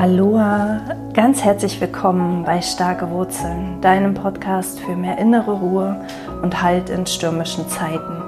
Aloha, 0.00 0.80
ganz 1.12 1.44
herzlich 1.44 1.78
willkommen 1.78 2.42
bei 2.44 2.62
Starke 2.62 3.10
Wurzeln, 3.10 3.82
deinem 3.82 4.14
Podcast 4.14 4.80
für 4.80 4.96
mehr 4.96 5.18
innere 5.18 5.52
Ruhe 5.52 5.94
und 6.40 6.62
Halt 6.62 6.88
in 6.88 7.04
stürmischen 7.04 7.68
Zeiten. 7.68 8.22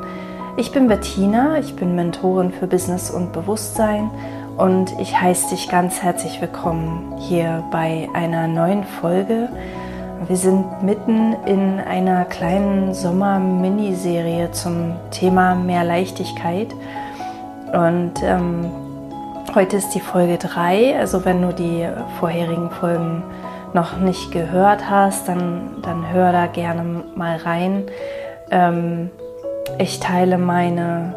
Ich 0.59 0.71
bin 0.71 0.87
Bettina, 0.87 1.59
ich 1.59 1.75
bin 1.75 1.95
Mentorin 1.95 2.53
für 2.53 2.67
Business 2.67 3.11
und 3.11 3.33
Bewusstsein 3.33 4.11
und 4.59 4.93
ich 5.01 5.19
heiße 5.19 5.49
dich 5.49 5.71
ganz 5.71 6.03
herzlich 6.03 6.43
willkommen 6.43 7.15
hier 7.17 7.65
bei 7.71 8.07
einer 8.13 8.49
neuen 8.49 8.85
Folge. 8.85 9.49
Wir 10.29 10.37
sind 10.37 10.83
mitten 10.83 11.35
in 11.47 11.81
einer 11.81 12.27
kleinen 12.27 12.93
Sommer-Miniserie 12.93 14.51
zum 14.51 14.97
Thema 15.11 15.55
mehr 15.55 15.85
Leichtigkeit 15.85 16.69
und 17.73 18.13
ähm, 18.23 18.71
Heute 19.55 19.77
ist 19.77 19.91
die 19.91 20.01
Folge 20.01 20.39
3, 20.39 20.99
also 20.99 21.27
wenn 21.27 21.43
du 21.43 21.53
die 21.53 21.87
vorherigen 22.19 22.71
Folgen 22.71 23.23
noch 23.75 23.99
nicht 23.99 24.33
gehört 24.33 24.89
hast, 24.89 25.29
dann, 25.29 25.83
dann 25.83 26.11
hör 26.11 26.33
da 26.33 26.47
gerne 26.47 27.05
mal 27.15 27.37
rein. 27.37 27.85
Ähm, 28.51 29.11
ich 29.79 30.01
teile 30.01 30.39
meine, 30.39 31.15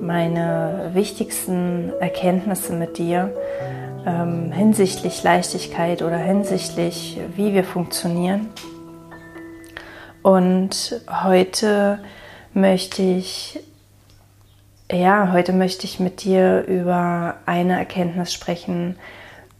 meine 0.00 0.90
wichtigsten 0.94 1.92
Erkenntnisse 2.00 2.72
mit 2.72 2.96
dir 2.96 3.34
ähm, 4.06 4.50
hinsichtlich 4.52 5.22
Leichtigkeit 5.22 6.00
oder 6.00 6.16
hinsichtlich, 6.16 7.20
wie 7.36 7.52
wir 7.52 7.64
funktionieren. 7.64 8.48
Und 10.22 11.00
heute 11.22 11.98
möchte 12.54 13.02
ich 13.02 13.60
ja, 14.90 15.32
heute 15.32 15.52
möchte 15.52 15.84
ich 15.84 16.00
mit 16.00 16.24
dir 16.24 16.64
über 16.66 17.36
eine 17.46 17.78
Erkenntnis 17.78 18.32
sprechen, 18.32 18.96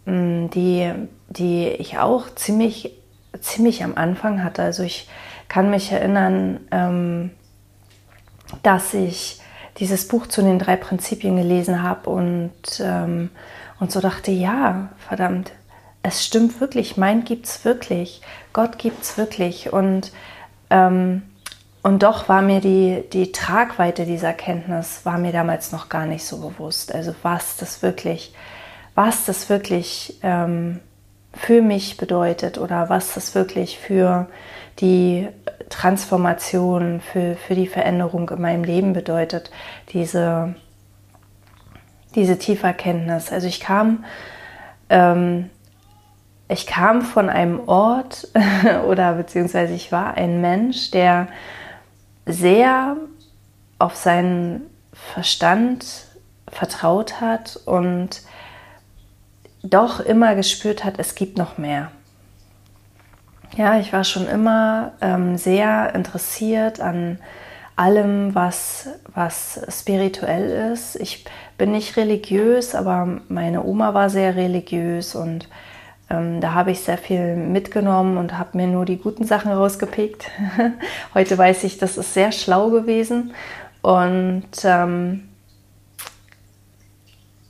mm, 0.07 0.49
die, 0.49 0.91
die 1.29 1.69
ich 1.69 1.99
auch 1.99 2.35
ziemlich, 2.35 2.93
ziemlich 3.41 3.85
am 3.85 3.95
Anfang 3.97 4.43
hatte. 4.43 4.63
Also 4.63 4.83
ich 4.83 5.09
kann 5.49 5.71
mich 5.71 5.93
erinnern, 5.93 6.61
ähm, 6.71 7.31
dass 8.63 8.95
ich 8.95 9.41
dieses 9.79 10.09
Buch 10.09 10.27
zu 10.27 10.43
den 10.43 10.59
drei 10.59 10.77
Prinzipien 10.77 11.37
gelesen 11.37 11.83
habe 11.83 12.11
und, 12.11 12.53
ähm, 12.81 13.31
und 13.81 13.93
so 13.93 14.01
dachte, 14.01 14.31
ja, 14.31 14.89
verdammt, 14.99 15.53
es 16.03 16.25
stimmt 16.25 16.61
wirklich, 16.61 16.97
mein 16.97 17.25
gibt 17.25 17.47
es 17.47 17.65
wirklich, 17.65 18.23
Gott 18.53 18.79
gibt 18.79 19.03
es 19.03 19.19
wirklich. 19.19 19.73
Und 19.73 20.13
ähm, 20.71 21.23
und 21.83 22.03
doch 22.03 22.29
war 22.29 22.43
mir 22.43 22.61
die, 22.61 23.05
die 23.13 23.33
Tragweite 23.33 24.05
dieser 24.05 24.33
Kenntnis, 24.33 25.01
war 25.05 25.19
mir 25.19 25.33
damals 25.33 25.73
noch 25.73 25.89
gar 25.89 26.07
nicht 26.07 26.25
so 26.25 26.39
bewusst. 26.39 26.95
Also 26.95 27.15
was 27.23 27.57
das 27.57 27.83
wirklich, 27.83 28.35
was 28.95 29.25
das 29.25 29.49
wirklich 29.49 30.19
ähm, 30.23 30.81
für 31.33 31.63
mich 31.63 31.97
bedeutet 31.97 32.59
oder 32.59 32.89
was 32.89 33.15
das 33.15 33.35
wirklich 33.35 33.79
für 33.79 34.27
die 34.81 35.29
Transformation, 35.69 37.01
für, 37.01 37.37
für 37.37 37.55
die 37.55 37.67
Veränderung 37.67 38.29
in 38.31 38.41
meinem 38.41 38.65
Leben 38.65 38.93
bedeutet, 38.93 39.51
diese, 39.93 40.55
diese 42.15 42.39
tiefe 42.39 42.67
Erkenntnis. 42.67 43.31
Also 43.31 43.47
ich 43.47 43.61
kam, 43.61 44.05
ähm, 44.91 45.51
ich 46.49 46.67
kam 46.67 47.03
von 47.03 47.29
einem 47.29 47.69
Ort 47.69 48.29
oder 48.89 49.15
beziehungsweise 49.15 49.75
ich 49.75 49.93
war 49.93 50.15
ein 50.15 50.41
Mensch, 50.41 50.91
der 50.91 51.29
sehr 52.29 52.97
auf 53.79 53.97
seinen 53.97 54.63
Verstand 54.93 55.85
vertraut 56.51 57.21
hat 57.21 57.59
und 57.65 58.23
doch 59.63 60.01
immer 60.01 60.35
gespürt 60.35 60.85
hat, 60.85 60.95
es 60.99 61.15
gibt 61.15 61.37
noch 61.37 61.59
mehr. 61.59 61.91
Ja, 63.57 63.79
ich 63.81 63.93
war 63.93 64.05
schon 64.05 64.29
immer 64.29 64.93
ähm, 65.01 65.37
sehr 65.37 65.95
interessiert 65.95 66.81
an 66.81 67.19
allem, 67.77 68.35
was, 68.35 68.89
was 69.15 69.61
spirituell 69.69 70.73
ist. 70.73 70.97
Ich 70.97 71.25
bin 71.57 71.73
nicht 71.73 71.97
religiös, 71.97 72.75
aber 72.75 73.21
meine 73.29 73.65
Oma 73.65 73.95
war 73.95 74.11
sehr 74.11 74.37
religiös 74.37 75.15
und 75.15 75.49
ähm, 76.11 76.41
da 76.41 76.55
habe 76.55 76.71
ich 76.71 76.81
sehr 76.81 76.99
viel 76.99 77.37
mitgenommen 77.37 78.17
und 78.17 78.39
habe 78.39 78.57
mir 78.57 78.67
nur 78.67 78.87
die 78.87 78.97
guten 78.97 79.25
Sachen 79.25 79.53
rausgepickt. 79.53 80.31
Heute 81.15 81.37
weiß 81.37 81.65
ich, 81.65 81.79
das 81.79 81.99
ist 81.99 82.15
sehr 82.15 82.33
schlau 82.33 82.71
gewesen. 82.71 83.35
Und, 83.83 84.49
ähm, 84.65 85.29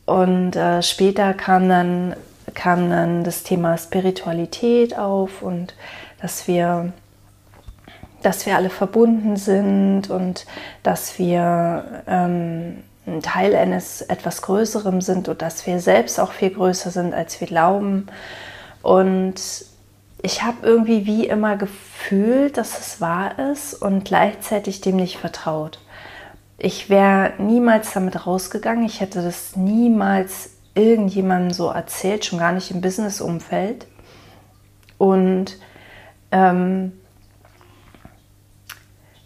und 0.07 0.57
äh, 0.57 0.83
später 0.83 1.35
kam 1.35 1.69
dann, 1.69 2.17
kam 2.55 2.91
dann 2.91 3.23
das 3.23 3.45
Thema 3.45 3.79
Spiritualität 3.79 4.99
auf 4.99 5.43
und 5.43 5.75
dass 6.21 6.49
wir, 6.49 6.93
dass 8.23 8.45
wir 8.45 8.57
alle 8.57 8.71
verbunden 8.71 9.37
sind 9.37 10.11
und 10.11 10.47
dass 10.83 11.19
wir 11.19 12.03
ähm, 12.09 12.79
ein 13.07 13.23
Teil 13.23 13.55
eines 13.55 14.03
etwas 14.03 14.43
Größerem 14.43 15.01
sind 15.01 15.29
und 15.29 15.43
dass 15.43 15.67
wir 15.67 15.79
selbst 15.81 16.19
auch 16.19 16.33
viel 16.33 16.51
größer 16.51 16.91
sind, 16.91 17.15
als 17.15 17.41
wir 17.41 17.47
glauben. 17.47 18.09
Und 18.88 19.34
ich 20.22 20.43
habe 20.43 20.66
irgendwie 20.66 21.04
wie 21.04 21.26
immer 21.26 21.59
gefühlt, 21.59 22.56
dass 22.56 22.81
es 22.81 23.03
wahr 23.03 23.38
ist 23.53 23.75
und 23.75 24.06
gleichzeitig 24.06 24.81
dem 24.81 24.97
nicht 24.97 25.19
vertraut. 25.19 25.78
Ich 26.56 26.88
wäre 26.88 27.34
niemals 27.37 27.93
damit 27.93 28.27
rausgegangen. 28.27 28.87
Ich 28.87 29.03
hätte 29.03 29.21
das 29.21 29.56
niemals 29.56 30.53
irgendjemandem 30.75 31.50
so 31.50 31.69
erzählt, 31.69 32.25
schon 32.25 32.38
gar 32.38 32.53
nicht 32.53 32.71
im 32.71 32.81
Business-Umfeld. 32.81 33.87
Und 34.97 35.59
ähm, 36.32 36.93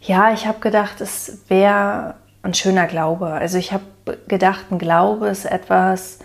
ja, 0.01 0.33
ich 0.33 0.49
habe 0.49 0.59
gedacht, 0.59 1.01
es 1.01 1.39
wäre 1.47 2.17
ein 2.43 2.55
schöner 2.55 2.89
Glaube. 2.89 3.29
Also 3.29 3.59
ich 3.59 3.73
habe 3.73 3.85
gedacht, 4.27 4.73
ein 4.73 4.81
Glaube 4.81 5.29
ist 5.29 5.45
etwas, 5.45 6.19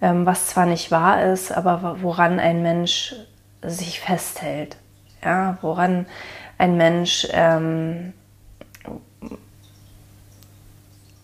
was 0.00 0.46
zwar 0.46 0.66
nicht 0.66 0.90
wahr 0.90 1.24
ist, 1.24 1.52
aber 1.52 1.98
woran 2.00 2.40
ein 2.40 2.62
Mensch 2.62 3.14
sich 3.62 4.00
festhält. 4.00 4.76
Ja, 5.22 5.58
woran 5.60 6.06
ein 6.56 6.76
Mensch, 6.76 7.28
ähm, 7.32 8.14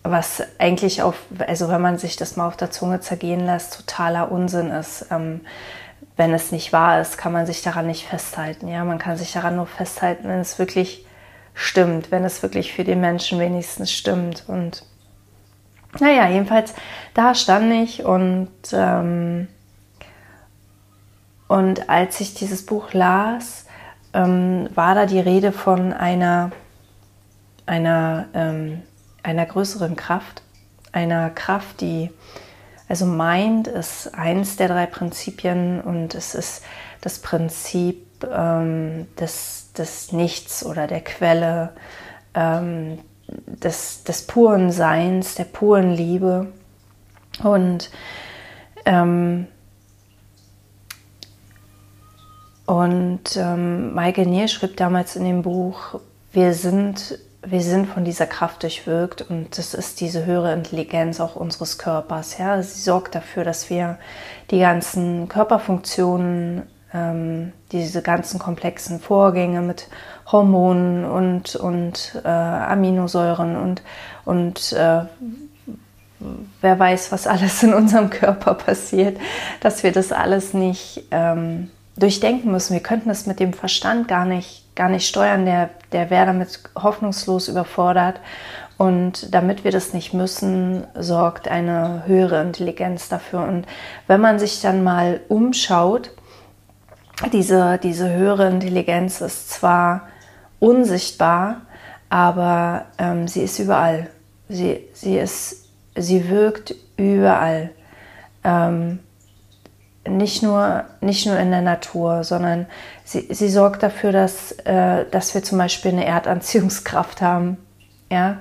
was 0.03 0.43
eigentlich 0.59 1.01
auf, 1.01 1.15
also 1.39 1.69
wenn 1.69 1.81
man 1.81 1.97
sich 1.97 2.15
das 2.15 2.35
mal 2.37 2.47
auf 2.47 2.57
der 2.57 2.71
Zunge 2.71 3.01
zergehen 3.01 3.45
lässt, 3.45 3.75
totaler 3.75 4.31
Unsinn 4.31 4.69
ist. 4.69 5.07
Ähm, 5.11 5.41
wenn 6.15 6.33
es 6.33 6.51
nicht 6.51 6.73
wahr 6.73 6.99
ist, 6.99 7.17
kann 7.17 7.31
man 7.31 7.45
sich 7.45 7.61
daran 7.61 7.87
nicht 7.87 8.07
festhalten. 8.07 8.67
Ja, 8.67 8.83
man 8.83 8.97
kann 8.97 9.17
sich 9.17 9.31
daran 9.31 9.55
nur 9.55 9.67
festhalten, 9.67 10.27
wenn 10.27 10.39
es 10.39 10.57
wirklich 10.57 11.05
stimmt, 11.53 12.11
wenn 12.11 12.23
es 12.23 12.41
wirklich 12.41 12.73
für 12.73 12.83
den 12.83 13.01
Menschen 13.01 13.39
wenigstens 13.39 13.91
stimmt. 13.91 14.43
Und 14.47 14.83
naja, 15.99 16.29
jedenfalls, 16.29 16.73
da 17.13 17.35
stand 17.35 17.71
ich 17.73 18.03
und, 18.03 18.51
ähm, 18.73 19.47
und 21.47 21.89
als 21.89 22.19
ich 22.19 22.33
dieses 22.33 22.65
Buch 22.65 22.93
las, 22.93 23.65
ähm, 24.13 24.69
war 24.73 24.95
da 24.95 25.05
die 25.05 25.19
Rede 25.19 25.51
von 25.51 25.93
einer, 25.93 26.51
einer, 27.65 28.25
ähm, 28.33 28.81
einer 29.23 29.45
größeren 29.45 29.95
Kraft, 29.95 30.41
einer 30.91 31.29
Kraft, 31.29 31.81
die, 31.81 32.11
also 32.89 33.05
Mind 33.05 33.67
ist 33.67 34.13
eins 34.15 34.55
der 34.55 34.69
drei 34.69 34.85
Prinzipien 34.85 35.81
und 35.81 36.15
es 36.15 36.35
ist 36.35 36.63
das 37.01 37.19
Prinzip 37.19 38.27
ähm, 38.31 39.07
des, 39.19 39.73
des 39.73 40.11
Nichts 40.11 40.65
oder 40.65 40.87
der 40.87 41.01
Quelle, 41.01 41.73
ähm, 42.33 42.99
des, 43.27 44.03
des 44.03 44.23
puren 44.23 44.71
Seins, 44.71 45.35
der 45.35 45.45
puren 45.45 45.93
Liebe. 45.93 46.47
Und, 47.43 47.89
ähm, 48.85 49.47
und 52.65 53.37
ähm, 53.37 53.93
Michael 53.93 54.27
Neal 54.27 54.47
schrieb 54.47 54.77
damals 54.77 55.15
in 55.15 55.25
dem 55.25 55.41
Buch, 55.41 55.99
wir 56.31 56.53
sind, 56.53 57.19
wir 57.45 57.61
sind 57.61 57.87
von 57.87 58.03
dieser 58.03 58.27
Kraft 58.27 58.63
durchwirkt 58.63 59.21
und 59.21 59.57
das 59.57 59.73
ist 59.73 60.01
diese 60.01 60.25
höhere 60.25 60.53
Intelligenz 60.53 61.19
auch 61.19 61.35
unseres 61.35 61.77
Körpers. 61.77 62.37
Ja? 62.37 62.61
Sie 62.61 62.81
sorgt 62.81 63.15
dafür, 63.15 63.43
dass 63.43 63.69
wir 63.69 63.97
die 64.51 64.59
ganzen 64.59 65.29
Körperfunktionen 65.29 66.63
ähm, 66.93 67.51
diese 67.71 68.01
ganzen 68.01 68.39
komplexen 68.39 68.99
Vorgänge 68.99 69.61
mit 69.61 69.87
Hormonen 70.31 71.05
und, 71.05 71.55
und 71.55 72.21
äh, 72.23 72.27
Aminosäuren 72.27 73.55
und, 73.55 73.81
und 74.25 74.73
äh, 74.73 75.01
wer 76.61 76.79
weiß, 76.79 77.11
was 77.11 77.27
alles 77.27 77.63
in 77.63 77.73
unserem 77.73 78.09
Körper 78.11 78.53
passiert, 78.53 79.17
dass 79.61 79.83
wir 79.83 79.91
das 79.91 80.11
alles 80.11 80.53
nicht 80.53 81.03
ähm, 81.11 81.69
durchdenken 81.95 82.51
müssen. 82.51 82.73
Wir 82.73 82.83
könnten 82.83 83.09
das 83.09 83.25
mit 83.25 83.39
dem 83.39 83.53
Verstand 83.53 84.07
gar 84.07 84.25
nicht, 84.25 84.63
gar 84.75 84.89
nicht 84.89 85.07
steuern, 85.07 85.45
der, 85.45 85.69
der 85.91 86.09
wäre 86.09 86.27
damit 86.27 86.59
hoffnungslos 86.75 87.47
überfordert. 87.47 88.19
Und 88.77 89.33
damit 89.33 89.63
wir 89.63 89.71
das 89.71 89.93
nicht 89.93 90.13
müssen, 90.13 90.85
sorgt 90.93 91.47
eine 91.47 92.03
höhere 92.05 92.41
Intelligenz 92.43 93.09
dafür. 93.09 93.41
Und 93.41 93.65
wenn 94.05 94.21
man 94.21 94.37
sich 94.37 94.61
dann 94.61 94.83
mal 94.83 95.19
umschaut, 95.29 96.11
diese, 97.33 97.79
diese 97.81 98.13
höhere 98.13 98.47
Intelligenz 98.49 99.21
ist 99.21 99.49
zwar 99.49 100.07
unsichtbar, 100.59 101.61
aber 102.09 102.85
ähm, 102.97 103.27
sie 103.27 103.41
ist 103.41 103.59
überall. 103.59 104.09
Sie, 104.49 104.85
sie, 104.93 105.17
ist, 105.17 105.65
sie 105.95 106.29
wirkt 106.29 106.75
überall. 106.95 107.71
Ähm, 108.43 108.99
nicht, 110.07 110.41
nur, 110.41 110.85
nicht 111.01 111.25
nur 111.25 111.37
in 111.37 111.51
der 111.51 111.61
Natur, 111.61 112.23
sondern 112.23 112.65
sie, 113.03 113.27
sie 113.29 113.49
sorgt 113.49 113.83
dafür, 113.83 114.11
dass, 114.11 114.53
äh, 114.63 115.05
dass 115.11 115.33
wir 115.35 115.43
zum 115.43 115.57
Beispiel 115.57 115.91
eine 115.91 116.05
Erdanziehungskraft 116.05 117.21
haben 117.21 117.57
ja? 118.11 118.37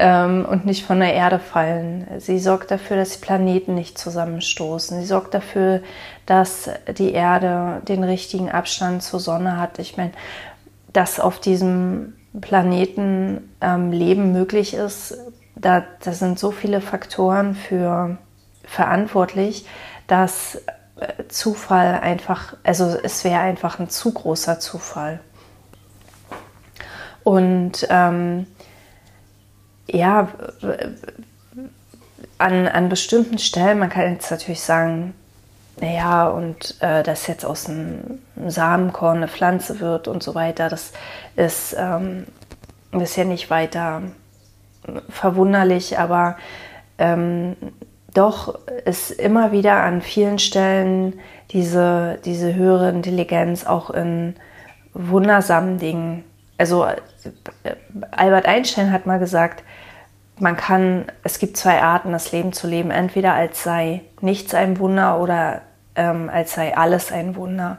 Ähm, 0.00 0.46
und 0.48 0.64
nicht 0.64 0.86
von 0.86 1.00
der 1.00 1.12
Erde 1.12 1.40
fallen. 1.40 2.06
Sie 2.18 2.38
sorgt 2.38 2.70
dafür, 2.70 2.96
dass 2.96 3.18
die 3.18 3.24
Planeten 3.24 3.74
nicht 3.74 3.98
zusammenstoßen. 3.98 5.00
Sie 5.00 5.06
sorgt 5.06 5.34
dafür, 5.34 5.80
dass 6.24 6.70
die 6.96 7.10
Erde 7.12 7.82
den 7.88 8.04
richtigen 8.04 8.48
Abstand 8.48 9.02
zur 9.02 9.18
Sonne 9.18 9.58
hat. 9.58 9.80
Ich 9.80 9.96
meine, 9.96 10.12
dass 10.92 11.18
auf 11.18 11.40
diesem 11.40 12.14
Planeten 12.40 13.50
ähm, 13.60 13.90
Leben 13.90 14.30
möglich 14.30 14.72
ist, 14.72 15.18
da, 15.56 15.82
da 16.04 16.12
sind 16.12 16.38
so 16.38 16.52
viele 16.52 16.80
Faktoren 16.80 17.56
für 17.56 18.18
verantwortlich, 18.62 19.66
dass 20.06 20.62
äh, 21.00 21.24
Zufall 21.26 21.98
einfach, 21.98 22.54
also 22.62 22.96
es 23.02 23.24
wäre 23.24 23.40
einfach 23.40 23.80
ein 23.80 23.90
zu 23.90 24.12
großer 24.12 24.60
Zufall. 24.60 25.18
Und 27.24 27.84
ähm, 27.90 28.46
ja, 29.90 30.28
an, 32.38 32.68
an 32.68 32.88
bestimmten 32.88 33.38
Stellen, 33.38 33.78
man 33.78 33.90
kann 33.90 34.12
jetzt 34.12 34.30
natürlich 34.30 34.60
sagen, 34.60 35.14
naja, 35.80 36.28
und 36.28 36.76
äh, 36.80 37.02
dass 37.02 37.26
jetzt 37.26 37.44
aus 37.44 37.68
einem 37.68 38.18
Samenkorn 38.46 39.18
eine 39.18 39.28
Pflanze 39.28 39.80
wird 39.80 40.08
und 40.08 40.22
so 40.22 40.34
weiter, 40.34 40.68
das 40.68 40.92
ist, 41.36 41.76
ähm, 41.78 42.26
ist 42.92 43.16
ja 43.16 43.24
nicht 43.24 43.50
weiter 43.50 44.02
verwunderlich, 45.08 45.98
aber 45.98 46.36
ähm, 46.98 47.56
doch 48.14 48.58
ist 48.84 49.10
immer 49.10 49.52
wieder 49.52 49.82
an 49.82 50.02
vielen 50.02 50.38
Stellen 50.38 51.20
diese, 51.50 52.18
diese 52.24 52.54
höhere 52.54 52.90
Intelligenz 52.90 53.64
auch 53.64 53.90
in 53.90 54.34
wundersamen 54.94 55.78
Dingen. 55.78 56.24
Also 56.58 56.84
äh, 56.84 56.96
Albert 58.10 58.46
Einstein 58.46 58.92
hat 58.92 59.06
mal 59.06 59.18
gesagt, 59.18 59.62
man 60.40 60.56
kann, 60.56 61.06
es 61.24 61.38
gibt 61.38 61.56
zwei 61.56 61.82
Arten, 61.82 62.12
das 62.12 62.32
Leben 62.32 62.52
zu 62.52 62.66
leben. 62.66 62.90
Entweder 62.90 63.34
als 63.34 63.62
sei 63.62 64.02
nichts 64.20 64.54
ein 64.54 64.78
Wunder 64.78 65.18
oder 65.18 65.62
ähm, 65.94 66.30
als 66.32 66.54
sei 66.54 66.76
alles 66.76 67.10
ein 67.12 67.36
Wunder. 67.36 67.78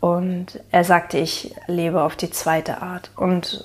Und 0.00 0.60
er 0.72 0.84
sagte, 0.84 1.18
ich 1.18 1.54
lebe 1.66 2.02
auf 2.02 2.16
die 2.16 2.30
zweite 2.30 2.82
Art. 2.82 3.10
Und 3.16 3.64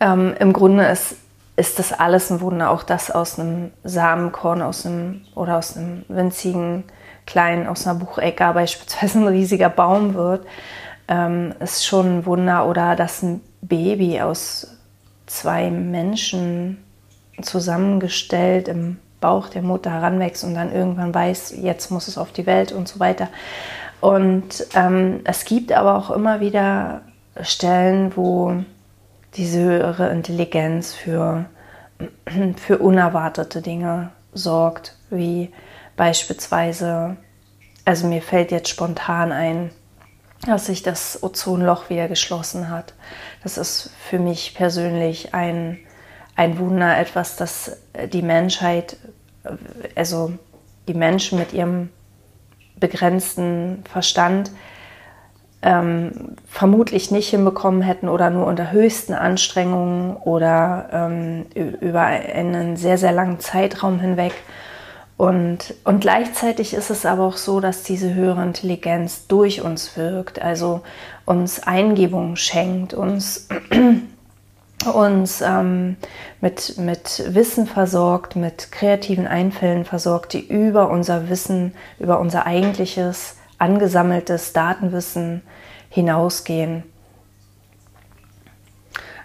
ähm, 0.00 0.34
im 0.38 0.52
Grunde 0.52 0.84
ist, 0.86 1.16
ist 1.56 1.78
das 1.78 1.92
alles 1.92 2.30
ein 2.30 2.40
Wunder. 2.40 2.70
Auch 2.70 2.82
das 2.82 3.10
aus 3.10 3.38
einem 3.38 3.70
Samenkorn 3.84 4.60
aus 4.62 4.86
einem, 4.86 5.24
oder 5.34 5.56
aus 5.56 5.76
einem 5.76 6.04
winzigen 6.08 6.84
kleinen, 7.26 7.66
aus 7.66 7.86
einer 7.86 7.98
Buchecke 7.98 8.50
beispielsweise 8.52 9.20
ein 9.20 9.28
riesiger 9.28 9.70
Baum 9.70 10.14
wird, 10.14 10.46
ähm, 11.08 11.54
ist 11.60 11.86
schon 11.86 12.18
ein 12.18 12.26
Wunder. 12.26 12.66
Oder 12.66 12.96
dass 12.96 13.22
ein 13.22 13.40
Baby 13.62 14.20
aus 14.20 14.76
zwei 15.26 15.70
Menschen 15.70 16.82
zusammengestellt 17.40 18.68
im 18.68 18.98
Bauch 19.20 19.48
der 19.48 19.62
Mutter 19.62 19.90
heranwächst 19.90 20.44
und 20.44 20.54
dann 20.54 20.72
irgendwann 20.72 21.14
weiß, 21.14 21.54
jetzt 21.62 21.90
muss 21.90 22.08
es 22.08 22.18
auf 22.18 22.32
die 22.32 22.46
Welt 22.46 22.72
und 22.72 22.88
so 22.88 23.00
weiter. 23.00 23.28
Und 24.00 24.66
ähm, 24.74 25.20
es 25.24 25.46
gibt 25.46 25.72
aber 25.72 25.96
auch 25.96 26.10
immer 26.10 26.40
wieder 26.40 27.00
Stellen, 27.40 28.12
wo 28.16 28.62
diese 29.34 29.60
höhere 29.60 30.10
Intelligenz 30.10 30.92
für, 30.92 31.46
für 32.56 32.78
unerwartete 32.78 33.62
Dinge 33.62 34.10
sorgt, 34.34 34.96
wie 35.08 35.50
beispielsweise, 35.96 37.16
also 37.84 38.06
mir 38.06 38.20
fällt 38.20 38.50
jetzt 38.50 38.68
spontan 38.68 39.32
ein, 39.32 39.70
dass 40.46 40.66
sich 40.66 40.82
das 40.82 41.22
Ozonloch 41.22 41.90
wieder 41.90 42.08
geschlossen 42.08 42.70
hat. 42.70 42.94
Das 43.42 43.58
ist 43.58 43.90
für 44.08 44.18
mich 44.18 44.54
persönlich 44.54 45.34
ein, 45.34 45.78
ein 46.36 46.58
Wunder, 46.58 46.98
etwas, 46.98 47.36
das 47.36 47.76
die 48.12 48.22
Menschheit, 48.22 48.96
also 49.94 50.32
die 50.88 50.94
Menschen 50.94 51.38
mit 51.38 51.52
ihrem 51.52 51.90
begrenzten 52.76 53.84
Verstand 53.90 54.50
ähm, 55.64 56.36
vermutlich 56.46 57.10
nicht 57.10 57.30
hinbekommen 57.30 57.80
hätten 57.80 58.08
oder 58.08 58.28
nur 58.28 58.46
unter 58.46 58.70
höchsten 58.70 59.14
Anstrengungen 59.14 60.16
oder 60.16 60.88
ähm, 60.92 61.46
über 61.80 62.02
einen 62.02 62.76
sehr, 62.76 62.98
sehr 62.98 63.12
langen 63.12 63.40
Zeitraum 63.40 63.98
hinweg. 63.98 64.34
Und, 65.16 65.74
und 65.84 66.00
gleichzeitig 66.00 66.74
ist 66.74 66.90
es 66.90 67.06
aber 67.06 67.24
auch 67.24 67.36
so, 67.36 67.60
dass 67.60 67.84
diese 67.84 68.14
höhere 68.14 68.42
Intelligenz 68.42 69.28
durch 69.28 69.62
uns 69.62 69.96
wirkt, 69.96 70.42
also 70.42 70.82
uns 71.24 71.62
Eingebungen 71.62 72.36
schenkt, 72.36 72.94
uns, 72.94 73.48
uns 74.92 75.40
ähm, 75.40 75.96
mit, 76.40 76.78
mit 76.78 77.22
Wissen 77.28 77.68
versorgt, 77.68 78.34
mit 78.34 78.72
kreativen 78.72 79.28
Einfällen 79.28 79.84
versorgt, 79.84 80.32
die 80.32 80.44
über 80.44 80.90
unser 80.90 81.28
Wissen, 81.28 81.74
über 82.00 82.18
unser 82.18 82.44
eigentliches 82.44 83.36
angesammeltes 83.58 84.52
Datenwissen 84.52 85.42
hinausgehen. 85.90 86.82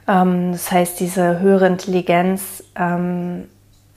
Ähm, 0.08 0.52
das 0.52 0.72
heißt, 0.72 1.00
diese 1.00 1.40
höhere 1.40 1.66
Intelligenz 1.66 2.64
ähm, 2.76 3.48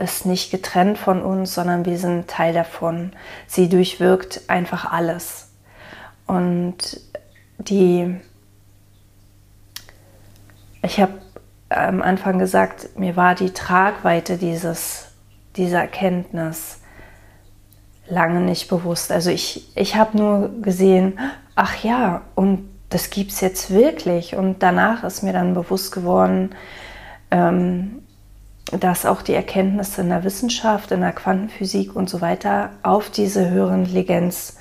ist 0.03 0.27
nicht 0.27 0.51
getrennt 0.51 0.99
von 0.99 1.23
uns, 1.23 1.55
sondern 1.55 1.85
wir 1.85 1.97
sind 1.97 2.29
Teil 2.29 2.53
davon. 2.53 3.13
Sie 3.47 3.69
durchwirkt 3.69 4.43
einfach 4.49 4.91
alles. 4.93 5.51
Und 6.27 7.01
die, 7.59 8.17
ich 10.83 11.01
habe 11.01 11.13
am 11.69 12.03
Anfang 12.03 12.39
gesagt, 12.39 12.99
mir 12.99 13.17
war 13.17 13.35
die 13.35 13.53
Tragweite 13.53 14.37
dieses, 14.37 15.07
dieser 15.57 15.81
Erkenntnis 15.81 16.81
lange 18.09 18.41
nicht 18.41 18.69
bewusst. 18.69 19.13
Also 19.13 19.31
ich, 19.31 19.71
ich 19.77 19.97
habe 19.97 20.19
nur 20.19 20.51
gesehen, 20.61 21.19
ach 21.55 21.83
ja, 21.85 22.23
und 22.35 22.69
das 22.91 23.11
gibt 23.11 23.31
es 23.31 23.41
jetzt 23.41 23.71
wirklich. 23.71 24.35
Und 24.35 24.63
danach 24.63 25.05
ist 25.05 25.23
mir 25.23 25.33
dann 25.33 25.55
bewusst 25.55 25.93
geworden, 25.93 26.51
ähm, 27.31 28.03
dass 28.71 29.07
auch 29.07 29.23
die 29.23 29.35
Erkenntnisse 29.35 30.01
in 30.01 30.09
der 30.09 30.25
Wissenschaft, 30.25 30.93
in 30.93 31.01
der 31.01 31.13
Quantenphysik 31.13 31.95
und 31.95 32.09
so 32.09 32.21
weiter 32.21 32.71
auf 32.83 33.11
diese 33.11 33.51
höhere 33.51 33.75
Intelligenz 33.75 34.57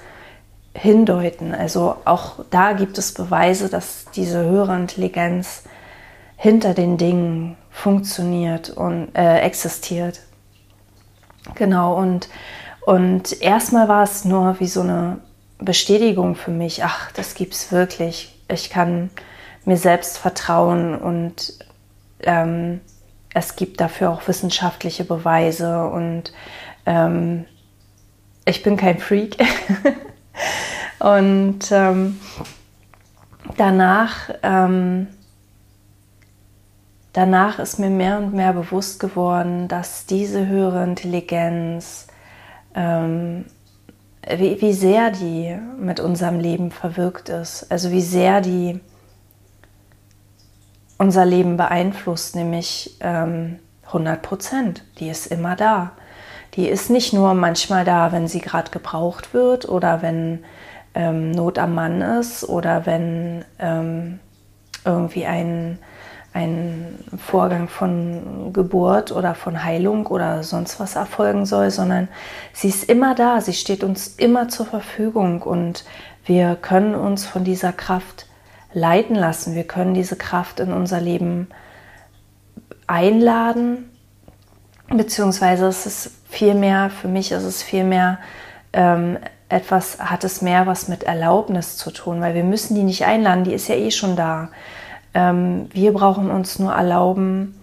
hindeuten. 0.74 1.54
Also 1.54 1.98
auch 2.06 2.44
da 2.50 2.74
gibt 2.74 2.98
es 2.98 3.14
Beweise, 3.14 3.70
dass 3.70 4.06
diese 4.16 4.44
höhere 4.44 4.76
Intelligenz 4.76 5.64
hinter 6.36 6.74
den 6.74 6.98
Dingen 6.98 7.58
funktioniert 7.70 8.70
und 8.70 9.10
äh, 9.16 9.40
existiert. 9.40 10.22
Genau, 11.56 11.96
und, 11.98 12.30
und 12.86 13.42
erstmal 13.42 13.88
war 13.88 14.04
es 14.04 14.26
nur 14.26 14.60
wie 14.60 14.68
so 14.68 14.82
eine 14.82 15.20
Bestätigung 15.60 16.36
für 16.36 16.52
mich, 16.52 16.84
ach, 16.84 17.12
das 17.12 17.36
gibt 17.36 17.54
es 17.54 17.72
wirklich. 17.72 18.36
Ich 18.48 18.70
kann 18.70 19.10
mir 19.66 19.78
selbst 19.78 20.18
vertrauen 20.18 20.96
und 20.96 21.54
ähm, 22.22 22.82
es 23.34 23.56
gibt 23.56 23.80
dafür 23.80 24.10
auch 24.10 24.28
wissenschaftliche 24.28 25.04
Beweise 25.04 25.86
und 25.86 26.34
ähm, 26.86 27.46
ich 28.46 28.64
bin 28.64 28.78
kein 28.78 29.00
Freak. 29.00 29.38
und 31.00 31.72
ähm, 31.72 32.20
danach, 33.58 34.30
ähm, 34.44 35.08
danach 37.14 37.60
ist 37.60 37.80
mir 37.80 37.90
mehr 37.90 38.18
und 38.18 38.34
mehr 38.34 38.54
bewusst 38.54 39.00
geworden, 39.00 39.68
dass 39.68 40.06
diese 40.06 40.48
höhere 40.48 40.84
Intelligenz, 40.84 42.08
ähm, 42.76 43.46
wie, 44.28 44.62
wie 44.62 44.74
sehr 44.74 45.12
die 45.12 45.58
mit 45.80 46.00
unserem 46.00 46.40
Leben 46.40 46.72
verwirkt 46.72 47.30
ist, 47.30 47.72
also 47.72 47.92
wie 47.92 48.02
sehr 48.02 48.42
die 48.42 48.82
unser 51.02 51.26
Leben 51.26 51.58
beeinflusst, 51.58 52.36
nämlich 52.36 52.96
ähm, 53.00 53.58
100 53.88 54.22
Prozent. 54.22 54.84
Die 55.00 55.10
ist 55.10 55.26
immer 55.26 55.56
da. 55.56 55.94
Die 56.54 56.68
ist 56.68 56.92
nicht 56.92 57.12
nur 57.12 57.34
manchmal 57.34 57.86
da, 57.86 58.12
wenn 58.12 58.28
sie 58.28 58.40
gerade 58.40 58.70
gebraucht 58.70 59.34
wird 59.34 59.68
oder 59.68 60.04
wenn 60.04 60.44
ähm, 60.94 61.32
Not 61.32 61.58
am 61.58 61.74
Mann 61.74 62.02
ist 62.02 62.48
oder 62.48 62.86
wenn 62.86 63.44
ähm, 63.58 64.20
irgendwie 64.86 65.26
ein, 65.26 65.80
ein 66.34 67.00
Vorgang 67.18 67.68
von 67.68 68.54
Geburt 68.54 69.12
oder 69.12 69.34
von 69.34 69.64
Heilung 69.64 70.06
oder 70.06 70.44
sonst 70.44 70.80
was 70.80 70.96
erfolgen 70.96 71.48
soll, 71.48 71.72
sondern 71.72 72.10
sie 72.54 72.68
ist 72.68 72.84
immer 72.84 73.16
da, 73.16 73.42
sie 73.42 73.54
steht 73.54 73.84
uns 73.84 74.08
immer 74.18 74.50
zur 74.50 74.68
Verfügung 74.68 75.42
und 75.42 75.84
wir 76.26 76.56
können 76.62 76.94
uns 76.94 77.26
von 77.26 77.44
dieser 77.44 77.74
Kraft 77.74 78.28
leiten 78.74 79.16
lassen, 79.16 79.56
wir 79.56 79.66
können 79.66 79.94
diese 79.94 80.16
Kraft 80.16 80.60
in 80.60 80.74
unser 80.74 81.02
Leben 81.02 81.48
einladen, 82.88 83.90
beziehungsweise 84.90 85.68
es 85.68 85.86
ist 85.86 86.12
viel 86.30 86.54
mehr, 86.54 86.90
für 86.90 87.08
mich 87.08 87.32
ist 87.32 87.44
es 87.44 87.64
viel 87.64 87.84
mehr 87.84 88.20
ähm, 88.74 89.18
etwas, 89.50 90.00
hat 90.00 90.24
es 90.24 90.42
mehr 90.42 90.68
was 90.68 90.88
mit 90.88 91.04
Erlaubnis 91.04 91.78
zu 91.78 91.92
tun, 91.92 92.22
weil 92.22 92.36
wir 92.36 92.44
müssen 92.44 92.76
die 92.76 92.84
nicht 92.84 93.06
einladen, 93.06 93.44
die 93.44 93.54
ist 93.54 93.68
ja 93.68 93.76
eh 93.76 93.92
schon 93.92 94.16
da. 94.16 94.50
Ähm, 95.14 95.70
wir 95.74 95.94
brauchen 95.94 96.32
uns 96.32 96.58
nur 96.58 96.74
erlauben, 96.74 97.62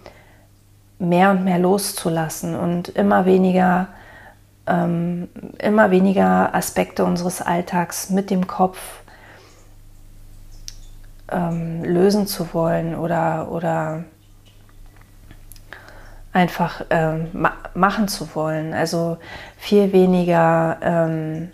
mehr 0.99 1.31
und 1.31 1.43
mehr 1.43 1.57
loszulassen 1.57 2.55
und 2.55 2.89
immer 2.89 3.25
weniger, 3.25 3.87
ähm, 4.67 5.29
immer 5.57 5.89
weniger 5.89 6.53
Aspekte 6.53 7.05
unseres 7.05 7.41
Alltags 7.41 8.09
mit 8.09 8.29
dem 8.29 8.45
Kopf 8.45 8.77
ähm, 11.31 11.83
lösen 11.83 12.27
zu 12.27 12.53
wollen 12.53 12.95
oder, 12.95 13.51
oder 13.51 14.03
einfach 16.33 16.85
ähm, 16.89 17.29
ma 17.33 17.53
machen 17.73 18.07
zu 18.07 18.35
wollen. 18.35 18.73
Also 18.73 19.17
viel 19.57 19.91
weniger 19.93 20.77
ähm, 20.81 21.51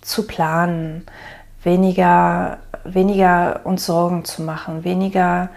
zu 0.00 0.26
planen, 0.26 1.06
weniger, 1.62 2.58
weniger 2.84 3.60
uns 3.64 3.86
Sorgen 3.86 4.24
zu 4.24 4.42
machen, 4.42 4.84
weniger 4.84 5.50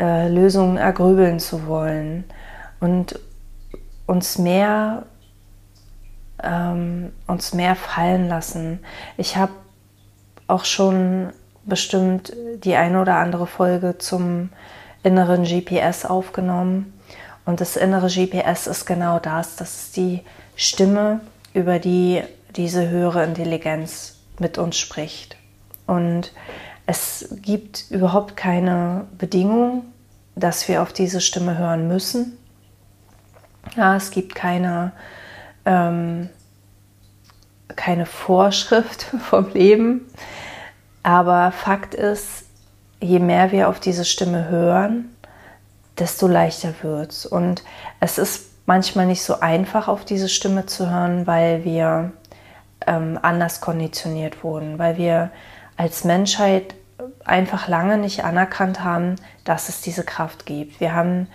äh, 0.00 0.28
Lösungen 0.28 0.76
ergrübeln 0.76 1.40
zu 1.40 1.66
wollen 1.66 2.24
und 2.80 3.18
uns 4.06 4.38
mehr, 4.38 5.04
ähm, 6.42 7.12
uns 7.26 7.54
mehr 7.54 7.76
fallen 7.76 8.28
lassen. 8.28 8.80
Ich 9.16 9.36
habe 9.36 9.52
auch 10.46 10.64
schon 10.64 11.32
bestimmt 11.68 12.32
die 12.64 12.74
eine 12.74 13.00
oder 13.00 13.16
andere 13.16 13.46
Folge 13.46 13.98
zum 13.98 14.50
inneren 15.02 15.44
GPS 15.44 16.04
aufgenommen. 16.04 16.92
Und 17.44 17.60
das 17.60 17.76
innere 17.76 18.08
GPS 18.08 18.66
ist 18.66 18.84
genau 18.84 19.18
das. 19.18 19.56
Das 19.56 19.74
ist 19.74 19.96
die 19.96 20.20
Stimme, 20.56 21.20
über 21.54 21.78
die 21.78 22.22
diese 22.56 22.88
höhere 22.88 23.24
Intelligenz 23.24 24.16
mit 24.38 24.58
uns 24.58 24.76
spricht. 24.76 25.36
Und 25.86 26.32
es 26.86 27.28
gibt 27.42 27.90
überhaupt 27.90 28.36
keine 28.36 29.06
Bedingung, 29.16 29.84
dass 30.36 30.68
wir 30.68 30.82
auf 30.82 30.92
diese 30.92 31.20
Stimme 31.20 31.58
hören 31.58 31.88
müssen. 31.88 32.38
Ja, 33.76 33.96
es 33.96 34.10
gibt 34.10 34.34
keine, 34.34 34.92
ähm, 35.64 36.28
keine 37.76 38.06
Vorschrift 38.06 39.02
vom 39.30 39.52
Leben. 39.52 40.06
Aber 41.08 41.52
Fakt 41.52 41.94
ist, 41.94 42.44
je 43.00 43.18
mehr 43.18 43.50
wir 43.50 43.70
auf 43.70 43.80
diese 43.80 44.04
Stimme 44.04 44.50
hören, 44.50 45.08
desto 45.98 46.26
leichter 46.26 46.74
wird 46.82 47.12
es. 47.12 47.24
Und 47.24 47.64
es 47.98 48.18
ist 48.18 48.50
manchmal 48.66 49.06
nicht 49.06 49.22
so 49.22 49.40
einfach, 49.40 49.88
auf 49.88 50.04
diese 50.04 50.28
Stimme 50.28 50.66
zu 50.66 50.90
hören, 50.90 51.26
weil 51.26 51.64
wir 51.64 52.12
ähm, 52.86 53.18
anders 53.22 53.62
konditioniert 53.62 54.44
wurden, 54.44 54.78
weil 54.78 54.98
wir 54.98 55.30
als 55.78 56.04
Menschheit 56.04 56.74
einfach 57.24 57.68
lange 57.68 57.96
nicht 57.96 58.22
anerkannt 58.22 58.84
haben, 58.84 59.16
dass 59.44 59.70
es 59.70 59.80
diese 59.80 60.04
Kraft 60.04 60.44
gibt. 60.44 60.78
Wir 60.78 60.92
haben 60.94 61.26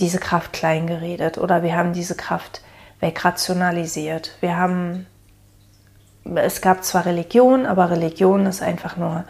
diese 0.00 0.18
Kraft 0.18 0.52
klein 0.52 0.86
geredet 0.86 1.38
oder 1.38 1.62
wir 1.62 1.74
haben 1.74 1.94
diese 1.94 2.14
Kraft 2.14 2.60
wegrationalisiert. 3.00 4.36
Wir 4.40 4.58
haben, 4.58 5.06
es 6.34 6.60
gab 6.60 6.84
zwar 6.84 7.06
Religion, 7.06 7.66
aber 7.66 7.90
Religion 7.90 8.46
ist 8.46 8.62
einfach 8.62 8.96
nur 8.96 9.24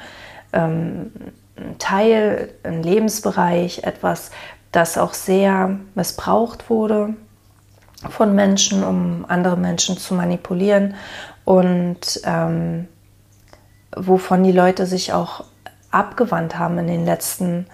ähm, 0.53 1.12
ein 1.57 1.79
Teil, 1.79 2.50
ein 2.62 2.83
Lebensbereich, 2.83 3.85
etwas, 3.85 4.31
das 4.73 4.99
auch 4.99 5.15
sehr 5.15 5.79
missbraucht 5.95 6.69
wurde 6.69 7.15
von 8.11 8.35
Menschen, 8.35 8.85
um 8.85 9.25
andere 9.29 9.57
Menschen 9.57 9.97
zu 9.97 10.15
manipulieren 10.15 10.95
und 11.45 12.21
ähm, 12.25 12.88
wovon 13.97 14.45
die 14.45 14.53
Leute 14.53 14.87
sich 14.87 15.12
auch 15.12 15.45
abgewandt 15.91 16.59
haben 16.59 16.79
in 16.79 16.87
den 16.87 17.07
letzten 17.07 17.67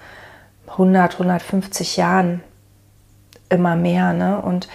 100, 0.69 1.15
150 1.15 1.97
Jahren 1.97 2.43
immer 3.49 3.77
mehr. 3.77 4.13
Ne? 4.13 4.41
Und 4.41 4.69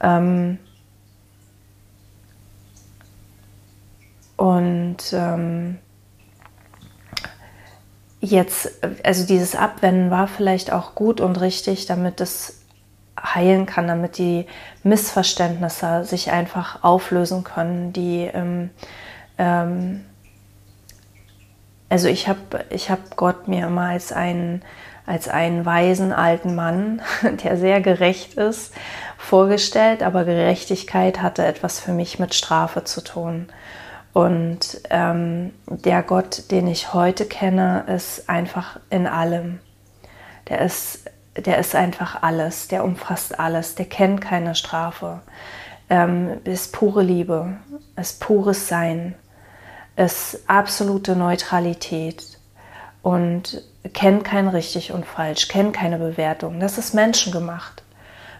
ähm, 0.00 0.58
und 4.40 4.96
ähm, 5.12 5.76
jetzt, 8.22 8.70
also 9.04 9.26
dieses 9.26 9.54
Abwenden 9.54 10.10
war 10.10 10.28
vielleicht 10.28 10.72
auch 10.72 10.94
gut 10.94 11.20
und 11.20 11.38
richtig, 11.42 11.84
damit 11.84 12.22
es 12.22 12.62
heilen 13.22 13.66
kann, 13.66 13.86
damit 13.86 14.16
die 14.16 14.46
Missverständnisse 14.82 16.06
sich 16.06 16.30
einfach 16.30 16.82
auflösen 16.82 17.44
können, 17.44 17.92
die 17.92 18.30
ähm, 18.32 18.70
ähm, 19.36 20.06
also 21.90 22.08
ich 22.08 22.26
habe 22.26 22.64
ich 22.70 22.90
hab 22.90 23.18
Gott 23.18 23.46
mir 23.46 23.66
immer 23.66 23.88
als 23.88 24.10
einen, 24.10 24.62
als 25.04 25.28
einen 25.28 25.66
weisen 25.66 26.14
alten 26.14 26.54
Mann, 26.54 27.02
der 27.44 27.58
sehr 27.58 27.82
gerecht 27.82 28.38
ist, 28.38 28.72
vorgestellt, 29.18 30.02
aber 30.02 30.24
Gerechtigkeit 30.24 31.20
hatte 31.20 31.44
etwas 31.44 31.78
für 31.78 31.92
mich 31.92 32.18
mit 32.18 32.34
Strafe 32.34 32.84
zu 32.84 33.02
tun. 33.02 33.50
Und 34.12 34.80
ähm, 34.90 35.52
der 35.66 36.02
Gott, 36.02 36.50
den 36.50 36.66
ich 36.66 36.92
heute 36.94 37.26
kenne, 37.26 37.84
ist 37.86 38.28
einfach 38.28 38.80
in 38.90 39.06
allem. 39.06 39.60
Der 40.48 40.60
ist 40.60 41.04
der 41.36 41.58
ist 41.58 41.74
einfach 41.74 42.22
alles, 42.22 42.68
der 42.68 42.84
umfasst 42.84 43.38
alles, 43.38 43.74
der 43.74 43.86
kennt 43.86 44.20
keine 44.20 44.54
Strafe, 44.54 45.20
ähm, 45.88 46.40
ist 46.44 46.72
pure 46.72 47.02
Liebe, 47.02 47.56
ist 47.96 48.20
pures 48.20 48.68
Sein, 48.68 49.14
ist 49.96 50.40
absolute 50.46 51.16
Neutralität. 51.16 52.38
Und 53.02 53.62
kennt 53.94 54.24
kein 54.24 54.48
richtig 54.48 54.92
und 54.92 55.06
falsch, 55.06 55.48
kennt 55.48 55.72
keine 55.74 55.96
Bewertung. 55.96 56.60
Das 56.60 56.76
ist 56.76 56.92
menschengemacht. 56.92 57.79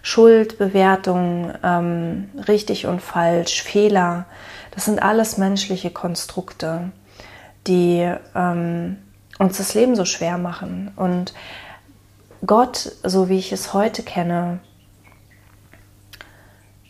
Schuld, 0.03 0.59
Bewertung, 0.59 1.53
ähm, 1.63 2.31
richtig 2.49 2.87
und 2.87 3.01
falsch, 3.01 3.63
Fehler, 3.63 4.27
das 4.71 4.85
sind 4.85 5.03
alles 5.03 5.37
menschliche 5.37 5.91
Konstrukte, 5.91 6.93
die 7.67 8.11
ähm, 8.35 8.97
uns 9.39 9.59
das 9.59 9.75
Leben 9.75 9.97
so 9.97 10.05
schwer 10.05 10.39
machen. 10.39 10.93
Und 10.97 11.35
Gott, 12.47 12.93
so 13.03 13.29
wie 13.29 13.39
ich 13.39 13.53
es 13.53 13.75
heute 13.75 14.03
kenne, 14.03 14.61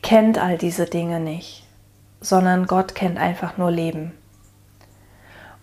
kennt 0.03 0.39
all 0.39 0.59
diese 0.59 0.87
Dinge 0.87 1.21
nicht, 1.21 1.67
sondern 2.21 2.67
Gott 2.67 2.95
kennt 2.95 3.19
einfach 3.19 3.57
nur 3.57 3.71
Leben. 3.71 4.13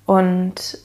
Und 0.05 0.77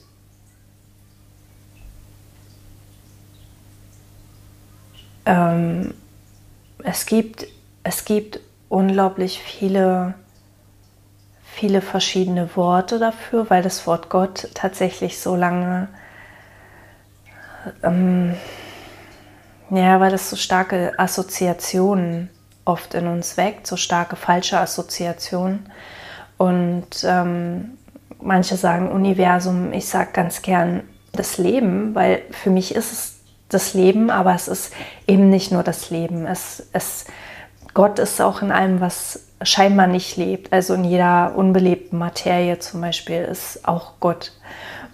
ähm, 5.25 5.95
es, 6.85 7.07
gibt, 7.07 7.47
es 7.83 8.05
gibt 8.05 8.41
unglaublich 8.69 9.41
viele, 9.41 10.15
viele 11.45 11.81
verschiedene 11.81 12.57
Worte 12.57 12.99
dafür, 12.99 13.51
weil 13.51 13.63
das 13.63 13.87
Wort 13.87 14.09
Gott 14.09 14.49
tatsächlich 14.55 15.21
so 15.21 15.37
lange 15.37 15.89
ähm, 17.83 18.35
ja, 19.71 20.01
weil 20.01 20.13
es 20.13 20.29
so 20.29 20.37
starke 20.37 20.93
Assoziationen 20.99 22.29
oft 22.65 22.95
in 22.95 23.07
uns 23.07 23.37
weckt, 23.37 23.67
so 23.67 23.77
starke 23.77 24.17
falsche 24.17 24.59
Assoziationen. 24.59 25.71
Und 26.37 27.05
ähm, 27.05 27.79
manche 28.21 28.57
sagen 28.57 28.91
Universum, 28.91 29.73
ich 29.73 29.89
sage 29.89 30.11
ganz 30.13 30.43
gern 30.43 30.83
das 31.13 31.39
Leben, 31.39 31.95
weil 31.95 32.23
für 32.31 32.51
mich 32.51 32.75
ist 32.75 32.93
es 32.93 33.12
das 33.55 33.75
Leben, 33.75 34.11
aber 34.11 34.35
es 34.35 34.49
ist 34.49 34.73
eben 35.07 35.29
nicht 35.29 35.53
nur 35.53 35.63
das 35.63 35.91
Leben. 35.91 36.27
Es, 36.27 36.67
es, 36.73 37.07
Gott 37.75 37.99
ist 37.99 38.21
auch 38.21 38.43
in 38.43 38.51
allem, 38.51 38.81
was 38.81 39.21
scheinbar 39.43 39.87
nicht 39.87 40.17
lebt. 40.17 40.53
Also 40.53 40.75
in 40.75 40.85
jeder 40.85 41.35
unbelebten 41.37 41.99
Materie 41.99 42.59
zum 42.59 42.81
Beispiel 42.81 43.23
ist 43.23 43.67
auch 43.67 43.95
Gott. 44.01 44.33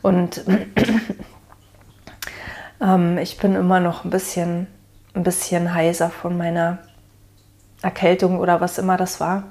Und 0.02 0.42
ähm, 2.80 3.18
ich 3.18 3.38
bin 3.38 3.54
immer 3.54 3.80
noch 3.80 4.04
ein 4.04 4.10
bisschen, 4.10 4.66
ein 5.14 5.22
bisschen 5.22 5.74
heiser 5.74 6.10
von 6.10 6.36
meiner 6.36 6.78
Erkältung 7.82 8.38
oder 8.38 8.60
was 8.60 8.78
immer 8.78 8.96
das 8.96 9.20
war. 9.20 9.44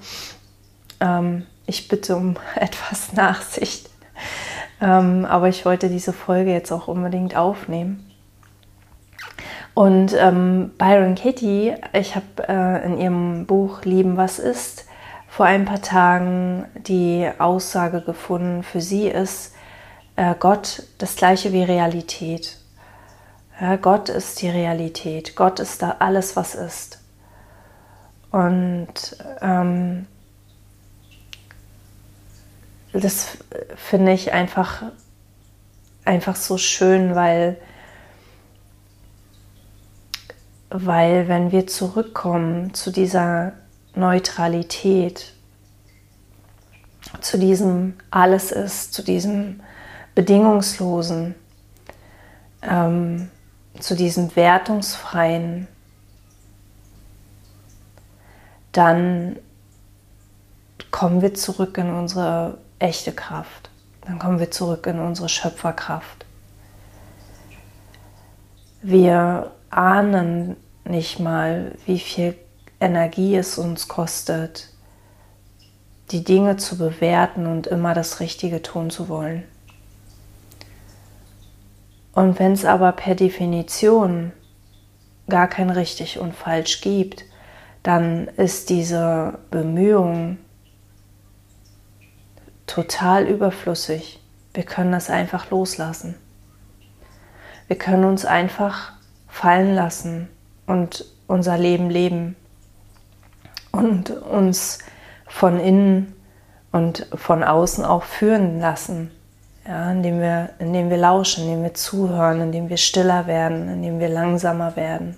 Ähm, 0.99 1.45
ich 1.65 1.87
bitte 1.87 2.15
um 2.15 2.37
etwas 2.55 3.13
Nachsicht. 3.13 3.89
Ähm, 4.79 5.25
aber 5.25 5.49
ich 5.49 5.65
wollte 5.65 5.89
diese 5.89 6.13
Folge 6.13 6.51
jetzt 6.51 6.71
auch 6.71 6.87
unbedingt 6.87 7.35
aufnehmen. 7.35 8.06
Und 9.77 10.15
ähm, 10.17 10.71
Byron 10.79 11.13
Katie, 11.13 11.75
ich 11.93 12.15
habe 12.15 12.25
äh, 12.47 12.83
in 12.83 12.99
ihrem 12.99 13.45
Buch 13.45 13.83
Lieben, 13.83 14.17
was 14.17 14.39
ist, 14.39 14.87
vor 15.27 15.45
ein 15.45 15.65
paar 15.65 15.83
Tagen 15.83 16.65
die 16.73 17.29
Aussage 17.37 18.01
gefunden, 18.01 18.63
für 18.63 18.81
sie 18.81 19.07
ist 19.07 19.53
äh, 20.15 20.33
Gott 20.39 20.81
das 20.97 21.15
gleiche 21.15 21.53
wie 21.53 21.61
Realität. 21.61 22.57
Ja, 23.61 23.75
Gott 23.75 24.09
ist 24.09 24.41
die 24.41 24.49
Realität, 24.49 25.35
Gott 25.35 25.59
ist 25.59 25.83
da 25.83 25.97
alles, 25.99 26.35
was 26.35 26.55
ist. 26.55 26.99
Und 28.31 28.87
ähm, 29.41 30.07
das 32.93 33.37
finde 33.75 34.13
ich 34.13 34.33
einfach, 34.33 34.85
einfach 36.03 36.35
so 36.35 36.57
schön, 36.57 37.13
weil 37.13 37.57
weil 40.69 41.27
wenn 41.27 41.51
wir 41.51 41.67
zurückkommen 41.67 42.73
zu 42.73 42.91
dieser 42.91 43.53
Neutralität, 43.95 45.33
zu 47.21 47.37
diesem 47.39 47.95
Alles 48.11 48.51
ist, 48.51 48.93
zu 48.93 49.01
diesem 49.01 49.61
Bedingungslosen, 50.13 51.35
ähm, 52.61 53.29
zu 53.79 53.95
diesem 53.95 54.35
Wertungsfreien, 54.35 55.67
dann 58.71 59.37
kommen 60.91 61.21
wir 61.21 61.33
zurück 61.33 61.77
in 61.77 61.93
unsere 61.93 62.57
echte 62.79 63.13
Kraft. 63.13 63.69
Dann 64.01 64.19
kommen 64.19 64.39
wir 64.39 64.51
zurück 64.51 64.85
in 64.87 64.99
unsere 64.99 65.29
Schöpferkraft. 65.29 66.25
Wir 68.81 69.51
ahnen 69.69 70.55
nicht 70.85 71.19
mal, 71.19 71.75
wie 71.85 71.99
viel 71.99 72.35
Energie 72.79 73.35
es 73.35 73.57
uns 73.57 73.87
kostet, 73.87 74.69
die 76.11 76.23
Dinge 76.23 76.57
zu 76.57 76.77
bewerten 76.77 77.47
und 77.47 77.67
immer 77.67 77.93
das 77.93 78.19
Richtige 78.19 78.61
tun 78.61 78.89
zu 78.89 79.09
wollen. 79.09 79.43
Und 82.13 82.39
wenn 82.39 82.53
es 82.53 82.65
aber 82.65 82.93
per 82.93 83.15
Definition 83.15 84.31
gar 85.29 85.47
kein 85.47 85.69
richtig 85.69 86.19
und 86.19 86.33
falsch 86.33 86.81
gibt, 86.81 87.25
dann 87.83 88.27
ist 88.27 88.69
diese 88.69 89.39
Bemühung 89.51 90.37
total 92.65 93.25
überflüssig. 93.27 94.19
Wir 94.53 94.63
können 94.63 94.91
das 94.91 95.09
einfach 95.09 95.51
loslassen. 95.51 96.15
Wir 97.67 97.77
können 97.77 98.05
uns 98.05 98.25
einfach 98.25 98.93
fallen 99.27 99.75
lassen 99.75 100.29
und 100.65 101.05
unser 101.27 101.57
Leben 101.57 101.89
leben 101.89 102.35
und 103.71 104.09
uns 104.09 104.79
von 105.27 105.59
innen 105.59 106.15
und 106.71 107.07
von 107.13 107.43
außen 107.43 107.85
auch 107.85 108.03
führen 108.03 108.59
lassen, 108.59 109.11
ja, 109.67 109.91
indem, 109.91 110.19
wir, 110.21 110.51
indem 110.59 110.89
wir 110.89 110.97
lauschen, 110.97 111.43
indem 111.43 111.63
wir 111.63 111.73
zuhören, 111.73 112.41
indem 112.41 112.69
wir 112.69 112.77
stiller 112.77 113.27
werden, 113.27 113.69
indem 113.69 113.99
wir 113.99 114.09
langsamer 114.09 114.75
werden, 114.75 115.17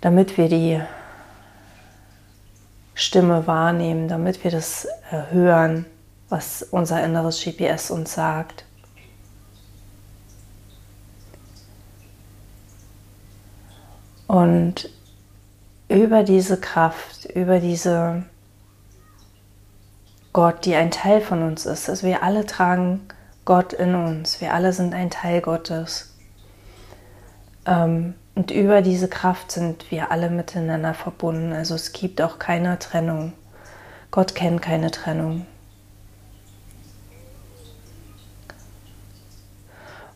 damit 0.00 0.36
wir 0.36 0.48
die 0.48 0.80
Stimme 2.94 3.46
wahrnehmen, 3.46 4.08
damit 4.08 4.44
wir 4.44 4.50
das 4.50 4.86
hören, 5.30 5.86
was 6.28 6.62
unser 6.62 7.02
inneres 7.02 7.42
GPS 7.42 7.90
uns 7.90 8.14
sagt. 8.14 8.64
Und 14.32 14.88
über 15.88 16.22
diese 16.22 16.58
Kraft, 16.58 17.26
über 17.26 17.60
diese 17.60 18.24
Gott, 20.32 20.64
die 20.64 20.74
ein 20.74 20.90
Teil 20.90 21.20
von 21.20 21.42
uns 21.42 21.66
ist, 21.66 21.90
also 21.90 22.06
wir 22.06 22.22
alle 22.22 22.46
tragen 22.46 23.02
Gott 23.44 23.74
in 23.74 23.94
uns, 23.94 24.40
wir 24.40 24.54
alle 24.54 24.72
sind 24.72 24.94
ein 24.94 25.10
Teil 25.10 25.42
Gottes. 25.42 26.14
Ähm, 27.66 28.14
und 28.34 28.50
über 28.50 28.80
diese 28.80 29.06
Kraft 29.06 29.52
sind 29.52 29.90
wir 29.90 30.10
alle 30.10 30.30
miteinander 30.30 30.94
verbunden. 30.94 31.52
Also 31.52 31.74
es 31.74 31.92
gibt 31.92 32.22
auch 32.22 32.38
keine 32.38 32.78
Trennung. 32.78 33.34
Gott 34.10 34.34
kennt 34.34 34.62
keine 34.62 34.90
Trennung. 34.90 35.44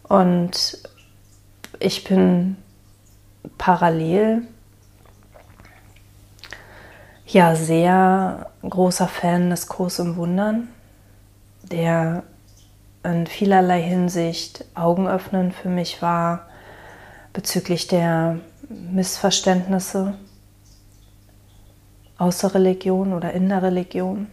Und 0.05 0.79
ich 1.81 2.05
bin 2.05 2.57
parallel 3.59 4.43
ja 7.27 7.55
sehr 7.55 8.51
großer 8.63 9.09
Fan 9.09 9.51
des 9.51 9.67
Kurs 9.67 9.99
im 9.99 10.17
Wundern, 10.17 10.69
der 11.63 12.23
in 13.03 13.27
vielerlei 13.27 13.83
Hinsicht 13.83 14.65
augenöffnend 14.75 15.55
für 15.55 15.69
mich 15.69 16.03
war 16.03 16.47
bezüglich 17.33 17.87
der 17.87 18.39
Missverständnisse 18.69 20.15
außer 22.19 22.55
Religion 22.55 23.13
oder 23.13 23.33
in 23.33 23.49
der 23.49 23.63
Religion, 23.63 24.27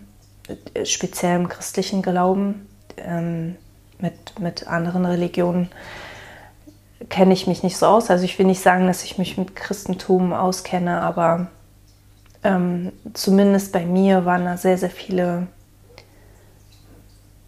speziell 0.86 1.36
im 1.36 1.50
christlichen 1.50 2.02
Glauben. 2.02 2.68
Ähm, 2.98 3.58
mit, 4.04 4.40
mit 4.40 4.68
anderen 4.68 5.06
Religionen 5.06 5.70
kenne 7.14 7.34
ich 7.36 7.46
mich 7.46 7.62
nicht 7.62 7.78
so 7.78 7.86
aus. 7.86 8.10
Also 8.10 8.26
ich 8.26 8.40
will 8.40 8.48
nicht 8.48 8.64
sagen, 8.64 8.88
dass 8.88 9.04
ich 9.04 9.20
mich 9.20 9.38
mit 9.38 9.56
Christentum 9.56 10.34
auskenne, 10.34 11.00
aber 11.02 11.46
ähm, 12.44 12.92
zumindest 13.14 13.72
bei 13.72 13.86
mir 13.86 14.26
waren 14.26 14.46
da 14.46 14.58
sehr, 14.58 14.80
sehr 14.80 14.90
viele 14.90 15.46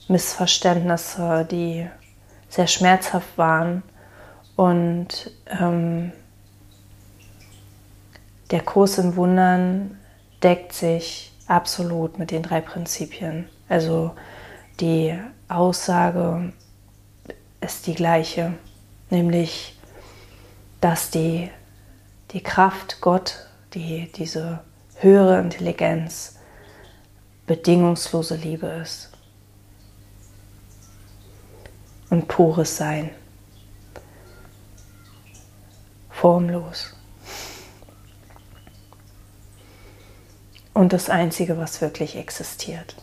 Missverständnisse, 0.08 1.47
die 1.49 1.88
sehr 2.47 2.67
schmerzhaft 2.67 3.39
waren. 3.39 3.82
Und 4.56 5.32
ähm, 5.60 6.12
der 8.51 8.62
Kurs 8.62 8.99
in 8.99 9.15
Wundern 9.15 9.97
deckt 10.43 10.73
sich 10.73 11.32
absolut 11.47 12.19
mit 12.19 12.30
den 12.30 12.43
drei 12.43 12.62
Prinzipien. 12.62 13.49
Also 13.67 14.12
die 14.80 15.17
Aussage 15.47 16.54
ist 17.62 17.88
die 17.88 17.95
gleiche 17.95 18.54
nämlich 19.15 19.75
dass 20.82 21.10
die, 21.10 21.49
die 22.32 22.43
Kraft 22.43 22.99
Gott, 23.01 23.47
die, 23.73 24.12
diese 24.12 24.60
höhere 24.99 25.39
Intelligenz, 25.39 26.36
bedingungslose 27.47 28.36
Liebe 28.36 28.67
ist 28.67 29.12
und 32.10 32.28
pures 32.28 32.75
Sein, 32.75 33.12
formlos. 36.10 36.93
Und 40.73 40.91
das 40.91 41.10
Einzige, 41.10 41.58
was 41.58 41.80
wirklich 41.80 42.17
existiert. 42.17 42.97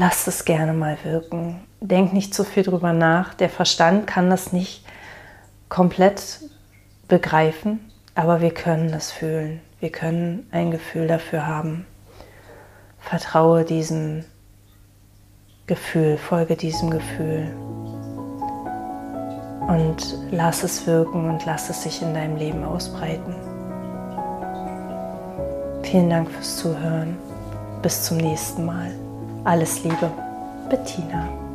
Lass 0.00 0.28
es 0.28 0.44
gerne 0.44 0.74
mal 0.74 0.96
wirken. 1.02 1.60
Denk 1.80 2.12
nicht 2.12 2.32
zu 2.32 2.44
viel 2.44 2.62
drüber 2.62 2.92
nach. 2.92 3.34
Der 3.34 3.50
Verstand 3.50 4.06
kann 4.06 4.30
das 4.30 4.52
nicht 4.52 4.84
komplett 5.68 6.38
begreifen, 7.08 7.80
aber 8.14 8.40
wir 8.40 8.54
können 8.54 8.92
das 8.92 9.10
fühlen. 9.10 9.60
Wir 9.80 9.90
können 9.90 10.46
ein 10.52 10.70
Gefühl 10.70 11.08
dafür 11.08 11.48
haben. 11.48 11.84
Vertraue 13.00 13.64
diesem 13.64 14.24
Gefühl, 15.66 16.16
folge 16.16 16.54
diesem 16.54 16.90
Gefühl 16.90 17.52
und 19.66 20.16
lass 20.30 20.62
es 20.62 20.86
wirken 20.86 21.28
und 21.28 21.44
lass 21.44 21.70
es 21.70 21.82
sich 21.82 22.02
in 22.02 22.14
deinem 22.14 22.36
Leben 22.36 22.62
ausbreiten. 22.62 23.34
Vielen 25.82 26.08
Dank 26.08 26.30
fürs 26.30 26.58
Zuhören. 26.58 27.16
Bis 27.82 28.04
zum 28.04 28.18
nächsten 28.18 28.64
Mal. 28.64 28.92
Alles 29.48 29.82
Liebe, 29.82 30.10
Bettina. 30.68 31.47